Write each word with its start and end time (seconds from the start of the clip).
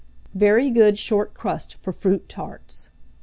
VERY 0.33 0.71
GOOD 0.71 0.97
SHORT 0.97 1.35
CRUST 1.35 1.75
FOR 1.75 1.93
FRUIT 1.93 2.27
TARTS. 2.27 2.89